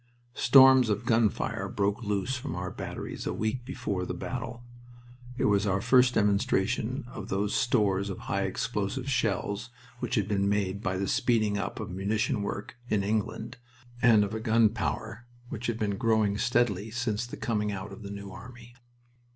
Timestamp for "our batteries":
2.55-3.27